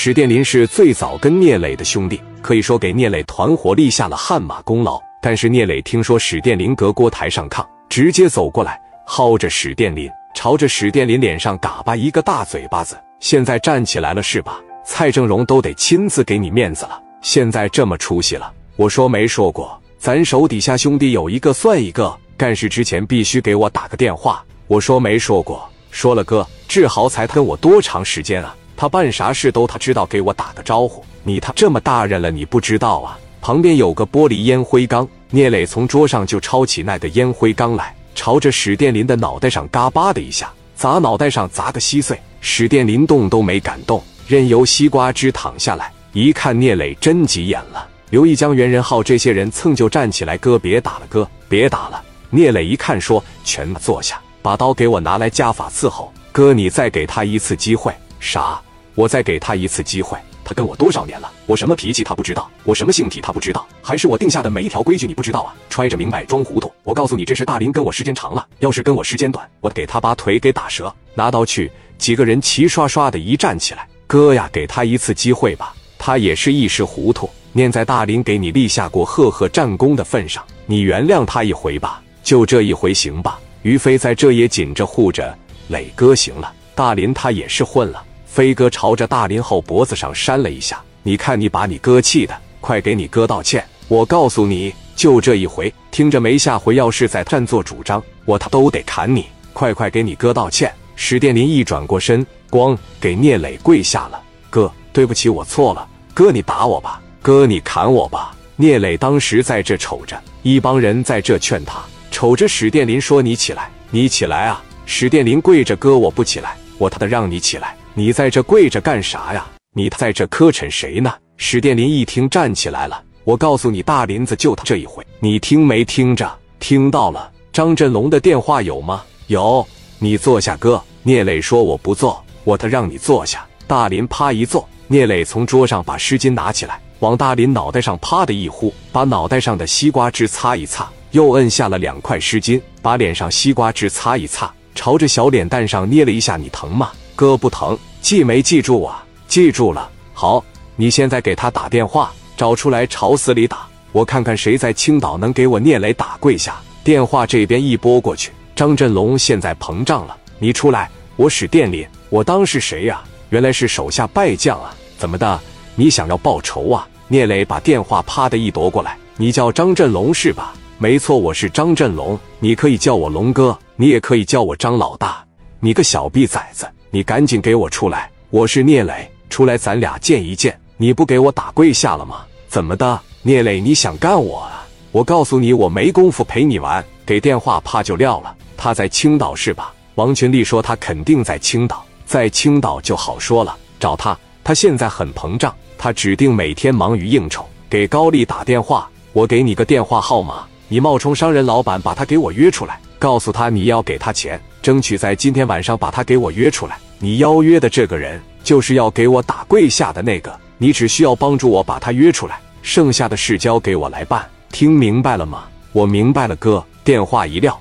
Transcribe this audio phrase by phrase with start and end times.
[0.00, 4.96] 史殿林是最早跟聂磊的兄弟，可以说给聂磊团伙立下了汗马功劳。
[5.20, 12.96] 但是聂磊听说史殿林隔锅台上炕，直接走过来，薅着史殿林，朝着史殿林脸上嘎巴一个大嘴巴子。
[13.18, 14.60] 现在站起来了是吧？
[14.84, 17.02] 蔡正荣都得亲自给你面子了。
[17.20, 24.44] 现在这么出息了，我说没说过，咱手底下兄弟有一个算一个，干事之前必须给我打个电话。
[24.68, 28.54] 我说没说过，说了哥，志豪才跟我多长时间啊？
[28.80, 31.04] 他办啥事都他知道，给我打个招呼。
[31.24, 33.18] 你他这么大人了，你不知道啊？
[33.40, 42.16] 旁边有个玻璃烟灰缸，聂磊从桌上就抄起那个烟灰缸来，朝着史殿林的脑袋上嘎巴的一下砸脑袋上，砸个稀碎。
[42.40, 45.90] 史殿林动都没敢动，任由西瓜汁淌下来。
[46.12, 52.00] 一看聂磊真急眼了，刘毅江、袁仁浩这些人蹭就站起来，哥别打了，哥别打了。
[52.30, 56.12] 聂磊一看说：“全坐下，把刀给我拿来，家法伺候。
[56.30, 57.92] 哥，你再给他一次机会。
[58.20, 58.60] 啥？”
[58.98, 61.30] 我再给他一次机会，他跟我多少年了？
[61.46, 65.54] 我什么脾气他不知道，我什么性体他不知道，还是我定下的每一条规矩你不知道啊？
[65.70, 66.72] 揣着明白装糊涂！
[66.82, 70.92] 我告诉你，这是大林跟我时间长了，要是跟我时间短，我给他把腿给打折。
[71.14, 71.70] 拿刀去！
[71.96, 77.30] 几个人齐刷刷的一站起来，哥呀，给他一次机会吧，他也是一时糊涂。
[77.52, 83.38] 念在大林给你立下过赫赫战功的份上，你原谅他一回吧，就这一回行吧？
[83.62, 85.32] 于飞在这也紧着护着
[85.68, 88.02] 磊哥，行了，大林他也是混了。
[88.28, 93.66] 飞哥朝着大林后脖子上扇了一下，你看你把你哥气的，快给你哥道歉！
[93.88, 96.36] 我告诉你，就这一回，听着没？
[96.36, 99.26] 下回要是再擅作主张，我他都得砍你！
[99.54, 100.72] 快快给你哥道歉！
[100.94, 104.20] 史殿林一转过身，光，给聂磊跪下了。
[104.50, 105.88] 哥，对不起，我错了。
[106.12, 108.36] 哥，你打我吧，哥，你砍我吧。
[108.56, 117.76] 聂磊当时在这瞅着，一帮人在这劝他，瞅着史殿林说：“你起来，你起来啊！”史殿林跪着，哥，我不起来，我他的让你起来。
[117.98, 119.44] 你在这跪着干啥呀？
[119.74, 121.12] 你在这磕碜谁呢？
[121.36, 123.02] 史殿林一听站起来了。
[123.24, 126.32] 我告诉你，大林子就他这一回，你听没听着？
[126.60, 127.28] 听到了。
[127.52, 129.02] 张振龙的电话有吗？
[129.26, 129.66] 有。
[129.98, 130.80] 你坐下，哥。
[131.02, 133.44] 聂磊说我不坐，我他让你坐下。
[133.66, 146.36] 大林啪一坐，聂磊从桌上把湿巾拿起来，往大林脑袋上啪的一呼，把脑袋上的西瓜汁擦一擦，又摁下了两块湿巾，把脸上西瓜汁擦一擦，朝着小脸蛋上捏了一下。
[146.36, 146.92] 你疼吗？
[147.16, 147.76] 哥不疼。
[148.08, 149.04] 记没记住啊？
[149.26, 149.90] 记住了。
[150.14, 150.42] 好，
[150.76, 156.56] 你现在给他打电话，找出来朝死里打，我看看谁在青岛能给我聂磊打跪下。
[156.82, 160.16] 电话这边一拨过去，张振龙现在膨胀了。
[160.38, 163.04] 你出来，我使电力，我当是谁呀？
[163.28, 164.74] 原来是手下败将啊！
[164.96, 165.38] 怎么的？
[165.74, 166.88] 你想要报仇啊？
[167.08, 170.54] 聂磊把电话啪的一夺过来，你叫张振龙是吧？
[170.78, 175.22] 没错，我是张振龙，你可以叫我龙哥，你也可以叫我张老大。
[175.60, 176.66] 你个小逼崽子！
[176.90, 178.10] 你赶紧给我出来！
[178.30, 180.58] 我是聂磊，出来咱俩见一见。
[180.78, 182.22] 你不给我打跪下了吗？
[182.48, 184.66] 怎么的，聂磊，你想干我啊？
[184.90, 186.82] 我告诉你，我没工夫陪你玩。
[187.04, 188.34] 给电话，怕就撂了。
[188.56, 189.70] 他在青岛是吧？
[189.96, 193.54] 王群力说他肯定在青岛，在青岛就好说了。
[193.78, 197.46] 找他，他现在很膨胀，他指定每天忙于应酬。
[197.68, 202.80] 给高丽打电话，我给你个电话号码，你冒充商人老板，把他给我约出来。
[202.98, 206.76] 告诉他你要给他钱，争取在今天晚上把他给我约出来。
[206.98, 214.28] 你邀约的这个人就是要给我打跪下的那个，你只需要帮助我把他约出来，剩下的事交给我来办。
[214.52, 215.44] 听明白了吗？
[215.72, 216.62] 我明白了，哥。
[216.84, 217.58] 电话一撂。